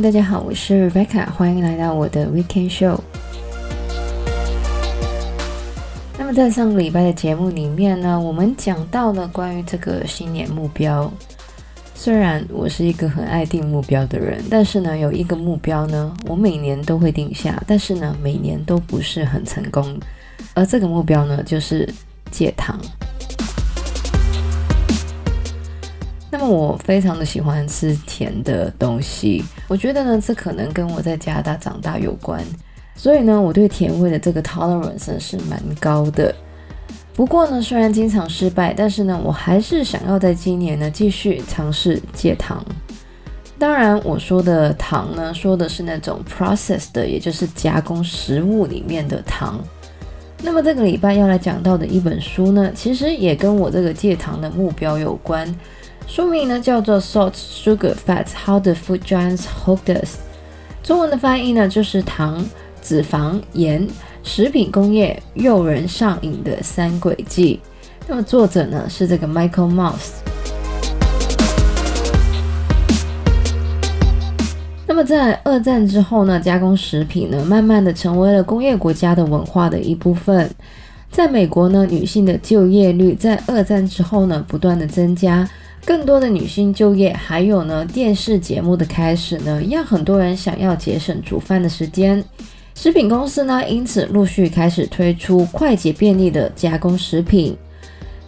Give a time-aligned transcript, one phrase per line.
[0.00, 2.98] 大家好，我是 Rebecca，欢迎来到我的 Weekend Show。
[6.18, 11.10] 那么在上个礼拜的节目里面呢，我们讲到了关于这个新年目标。
[11.94, 19.98] 虽然我是一个很爱定目标的人，但是呢，有一个目标呢，我每年都会定下，但是呢，每年都不是很成功。
[20.54, 21.88] 而这个目标呢，就是
[22.30, 22.78] 戒糖。
[26.36, 32.44] 那么我非常的喜欢吃甜的东西，我觉得呢，这可能跟我在加拿大长大有关，
[32.96, 36.34] 所以呢，我对甜味的这个 tolerance 是蛮高的。
[37.14, 42.60] 不过呢，虽然经常失败，但是呢，我还是想要在今年呢继续尝试戒糖。
[43.56, 49.62] 当然，我说的糖呢，说的是那种 processed 的，也就是加工食物里面的糖。
[50.42, 55.48] 那么这个礼拜要来讲到的一本书呢，其实也跟我这个戒糖的目标有关。
[56.06, 60.16] 书名呢叫做《Salt, Sugar, Fat: How the Food Giants Hooked Us》，
[60.82, 62.44] 中文的翻译呢就是糖、
[62.80, 63.88] 脂肪、盐、
[64.22, 67.58] 食品工业诱人上瘾的三轨迹。
[68.06, 70.10] 那么作者呢是这个 Michael Moss。
[74.86, 80.48] 那么在二战之后呢，加工食品呢慢慢的成为了工业国家的文化的一部分。
[81.10, 85.48] 在美国呢，女性的就业率在二战之后呢不断的增加。
[85.84, 92.24] 更多的女性就业，还有呢，电视节目的开始呢，让很多人想要节省煮饭的时间。
[92.74, 97.56] 食品公司呢，因此陆续开始推出快捷便利的加工食品。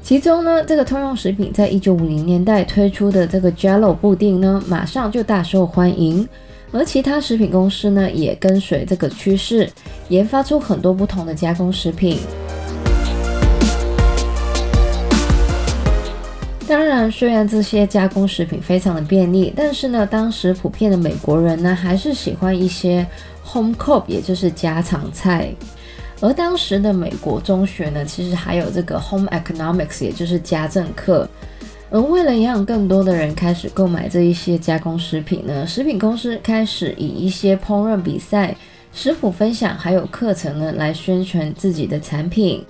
[0.02, 6.28] 其中呢，这个通用食品在一九五零年代推出的这个 Jell-O 布丁呢，马上就大受欢迎。
[6.72, 9.68] 而其他食品公司呢，也跟随这个趋势，
[10.08, 12.18] 研发出很多不同的加工食品。
[16.68, 23.06] 当然，虽然这些加工食品非常的便利，但是呢，当时普遍的美国人呢，还是喜欢一些
[23.44, 25.54] home cook，也就是家常菜。
[26.20, 31.28] 而当时的美国中学呢，其实还有这个 home economics，也就是家政课。
[31.88, 38.56] 而为了让更多的人开始购买这一些加工食品呢，食品公司开始以一些烹饪比赛、
[38.92, 42.64] 食谱分享还有课程呢，来宣传自己的产品。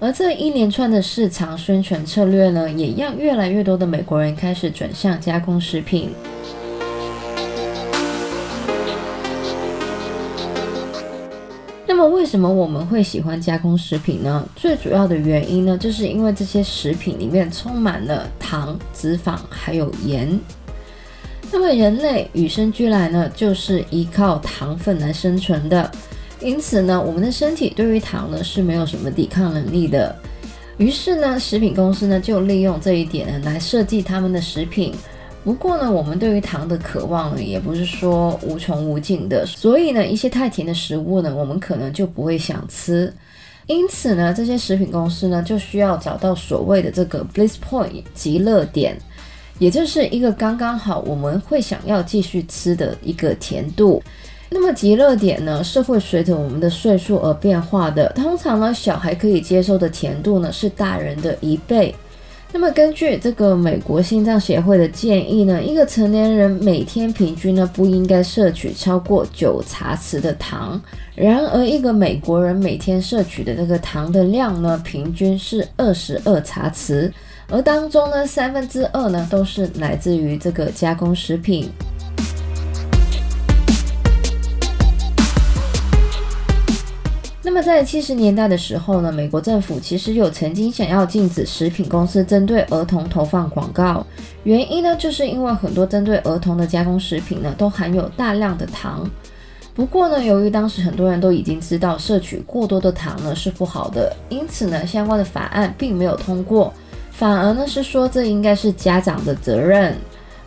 [0.00, 6.10] 而这一连串的市场宣传策略呢，也让越来越多的美国人开始转向加工食品。
[11.84, 14.48] 那么，为什么我们会喜欢加工食品呢？
[14.54, 20.38] 最主要的原因呢，就是因为这些食品里面充满了糖、脂肪还有盐。
[21.50, 25.90] 那么，人类与生俱来呢，就是依靠糖分来生存的。
[26.40, 30.14] 因此呢，我们的身体对于糖呢是没有什么抵抗能力的。
[30.76, 34.94] 于是呢，食品公司呢就利用这一点来设计他们的食品。
[35.44, 43.12] 不过呢，我们对于糖的渴望呢也不是说无穷无尽的，所以呢，一些太甜的食物呢，我们可能就不会想吃。
[43.66, 48.96] 因此呢，这些食品公司呢就需要找到所谓的这个 bliss point 极乐点，
[49.58, 54.02] 也就是一个刚刚好我们会想要继续吃的一个甜度。
[54.50, 58.08] 那么极乐点呢，是会随着我们的岁数而变化的。
[58.10, 61.94] 通常呢，小孩可以接受的甜度呢，是大人的一倍。
[62.50, 70.80] 那么根据这个美国心脏协会的建议呢，一个成年人每天平均呢，不应该摄取超过九茶匙的糖。
[71.14, 77.12] 然而，一个美国人每天摄取的这个糖的量呢，平均是二十二茶匙，
[77.50, 81.68] 而当中呢，三分之二呢，都是来自于这个加工食品。
[87.48, 94.06] 那么在七十年代的时候呢，美国政府其实有曾经想要禁止食品公司针对儿童投放广告，
[94.44, 99.10] 原因呢，就是因为很多针对儿童的加工食品呢，都含有大量的糖。
[99.74, 106.70] 不过呢，由于当时很多人都已经知道摄取过多的糖呢是不好的，因此呢，相关的法案并没有通过，
[107.10, 109.96] 反而呢是说这应该是家长的责任。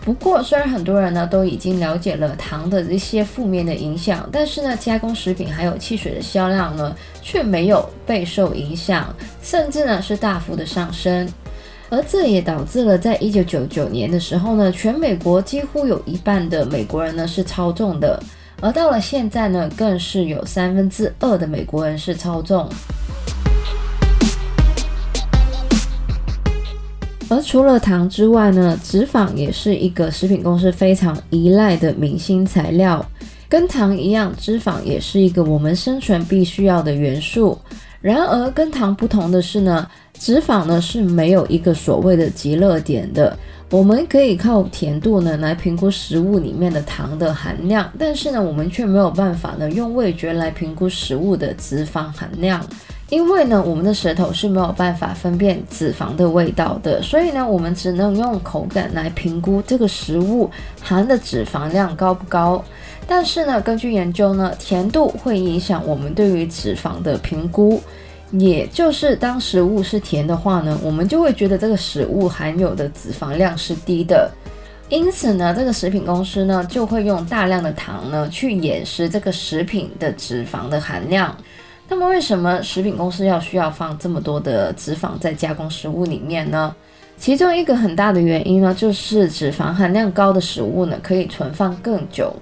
[0.03, 11.29] 不过，虽然很多人呢都已经了解了糖的一些负面的影响，但是呢，加工食品还有汽水的销量呢却没有备受影响，甚至呢是大幅的上升。
[11.91, 18.19] 而这也导致了在一九九九年的时候呢，全美国几乎有一半的美国人呢是超重的，
[18.59, 22.67] 而到了现在呢，更是有三分之二的美国人是超重。
[27.31, 33.05] 而除了糖之外呢，脂肪也是一个食品公司非常依赖的明星材料。
[33.47, 37.57] 跟糖一样，脂肪也是一个我们生存必须要的元素。
[38.01, 39.87] 然而，跟糖不同的是呢，
[40.19, 43.37] 脂肪呢是没有一个所谓的极乐点的。
[43.71, 52.61] 我们可以靠甜度呢来评估食物里面的糖的含量，但是呢，我们却没有办法呢用味觉来评估食物的脂肪含量，
[53.07, 60.51] 因为呢，我们的舌头是没有办法分辨脂肪的味道的，所以呢，我们只能用口感来评估这个食物
[60.81, 62.61] 含的脂肪量高不高。
[63.07, 67.81] 但是呢，根据研究呢，甜度会影响我们对于脂肪的评估。
[68.31, 74.31] 也就是当食物是甜的话呢，我们就会觉得这个食物含有的脂肪量是低的，
[74.89, 81.35] 因此呢，这个食品公司呢就会用大量的糖呢去掩饰这个食品的脂肪的含量。
[81.89, 86.73] 那么为什么食品公司要需要放这么多的脂肪在加工食物里面呢？
[87.17, 92.33] 其中一个很大的原因呢，就是脂肪含量高的食物呢可以存放更久。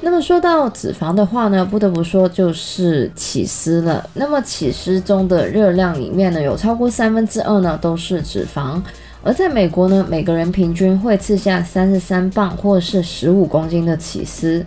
[0.00, 4.08] 那么说到脂肪的话呢，不得不说就是起司了。
[4.14, 8.80] 那么起司中的热量里面呢，有超过三分之二呢都是脂肪。
[9.24, 14.64] 而在美国呢，每个人平均会吃下三十三磅或是十五公斤的起司。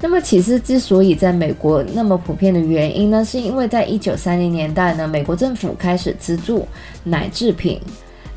[0.00, 6.66] 那么起司之所以在美国那么普遍的原因呢，是因为在一九三零年代呢，美国政府开始资助
[7.04, 7.78] 奶制品，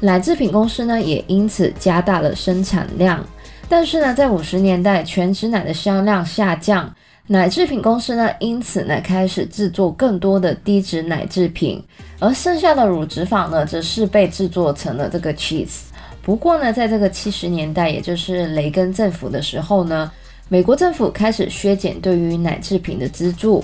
[0.02, 3.26] 奶制品公司呢也因此加大了生产量。
[3.72, 6.94] 但是呢，在五十年代，全脂奶的销量下降，
[7.28, 11.82] 奶制品公司呢，因此呢，开始制作更多的低脂奶制品，
[12.20, 15.84] 而剩下的乳脂肪呢，则是被制作成了这个 cheese。
[16.22, 20.12] 不过呢，在这个七十年代，也就是雷根政府的时候呢，
[20.50, 23.64] 美国政府开始削减对于奶制品的资助，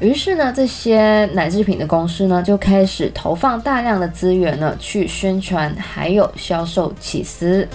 [0.00, 7.66] 于是呢，这些奶制品的公司呢，就开始投放大量的资源呢，去宣传还有销售起司。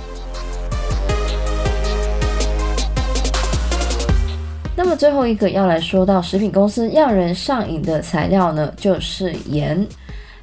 [4.83, 9.87] 那么最后一个要来说到食品公司让人上瘾的材料呢，就是盐。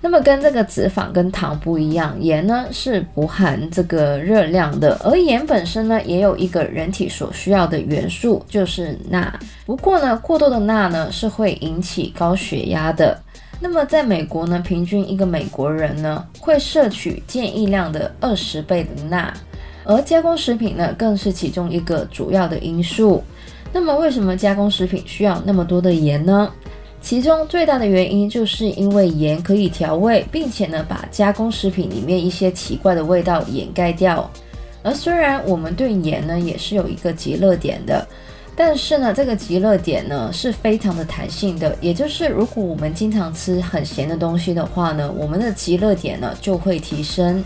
[0.00, 9.36] 那么跟这个脂肪跟糖不一样，盐呢是不含这个热量的，而盐本身呢也有一个人体所需要的元素，就是钠。
[9.66, 13.20] 不过呢，过多的钠呢是会引起高血压的。
[13.58, 19.34] 那么在美国呢，平均一个美国人呢会摄取建议量的二十倍的钠，
[19.82, 23.24] 而加工食品呢更是其中一个主要的因素。
[23.72, 26.50] 那么，为什么加工食品需要那么多的盐呢？
[27.00, 34.28] 其中最大的原因就是因为盐可以调味，并且呢，把加工食品里面一些奇怪的味道掩盖掉。
[34.82, 38.06] 而虽然我们对盐呢也是有一个极乐点的，
[38.56, 47.44] 但是呢，这个极乐点呢是非常的弹性的，也就是如果我们经常吃很咸的东西的话呢，我们的极乐点呢就会提升。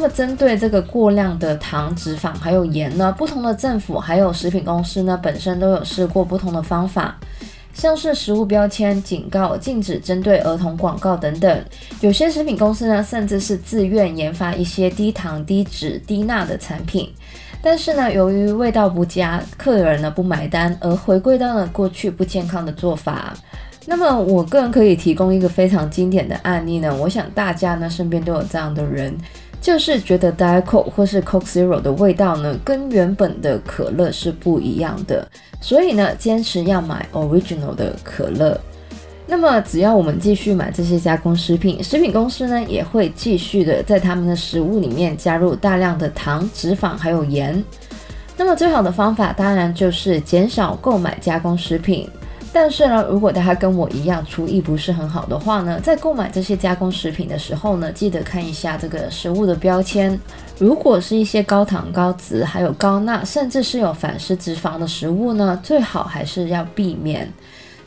[0.00, 7.18] 那么，针对这个过量的糖、脂肪还有盐呢，不同的政府还有食品公司呢，本身都有试过不同的方法，
[7.74, 11.64] 像是食物标签警告、禁止针对儿童广告等等。
[12.00, 17.12] 有些食品公司呢，甚至是自愿研发一些低糖、低脂、低钠的产品，
[17.60, 23.34] 但是呢，由于味道不佳，客人呢不买单，而回归到了过去不健康的做法。
[23.84, 29.12] 那么，我个人可以提供一个非常经典的案例呢，我想大家呢身边都有这样的人。
[29.60, 35.26] 就是觉得 Diet Coke 或是 Coke Zero 的味道呢，跟原本的可乐是不一样的，
[35.60, 38.58] 所以呢，坚持要买 Original 的可乐。
[39.26, 47.62] 那么，只要我们继续买这些加工食品，食品公司呢也会继续的在他们的食物里面加入大量的糖、脂肪还有盐。
[48.38, 52.08] 那么，最好的方法当然就是减少购买加工食品。
[52.60, 60.18] 但是呢，如果大家跟我一样厨艺不是很好的话呢，在购买这些加工食品的时候呢，记得看一下这个食物的标签。
[60.58, 67.32] 如果是一些高糖、高脂，还有高钠，甚至是有反式脂肪的食物呢，最好还是要避免。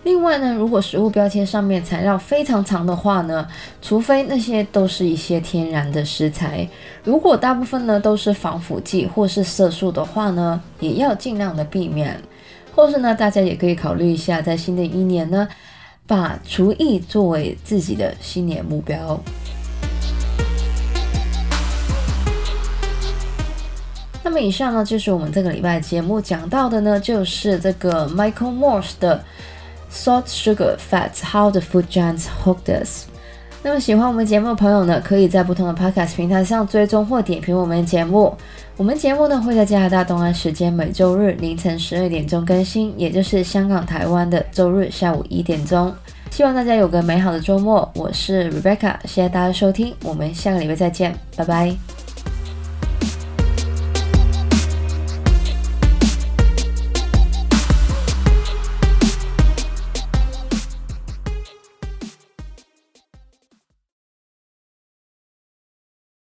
[0.04, 3.46] 另外呢，如果食物标签上面材料非常长的话呢，
[3.82, 6.66] 除非那些都是一些天然的食材，
[7.04, 12.18] 如果大部分呢都是防腐剂或是色素的话呢，也要尽量的避免。
[12.74, 15.48] 或是呢，大家也可以考虑一下，在新的一年呢，
[16.08, 19.20] 把厨艺作为自己的新年目标。
[24.24, 29.24] 那么以上呢，就是我们这个礼拜节目讲到的呢，就是这个 Michael Morse 的
[29.92, 33.08] Salt, Sugar, Fats: How the Food Giants Hooked Us。
[33.64, 38.36] 那么喜欢我们节目的朋友呢，可以在不同的 Podcast 平台上追踪或点评我们的节目。
[38.76, 45.94] 我们节目呢会在加拿大东岸时间每周日凌晨十二点钟更新，也就是香港、台湾的周日下午一点钟。
[46.32, 47.88] 希望大家有个美好的周末。
[47.94, 51.91] 我是 Rebecca，谢谢大家收听，我们下个礼拜再见，拜拜。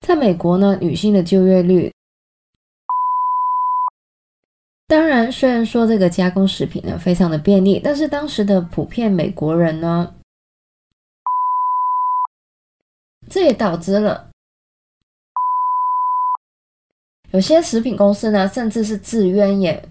[0.07, 1.93] 在美国呢，女性的就业率，
[4.87, 10.15] 当然，虽然说这个加工食品呢非常的便利，但是当时的普遍美国人呢，
[13.29, 14.31] 这也导致了
[17.33, 19.89] 有些食品公司呢，甚至是自愿也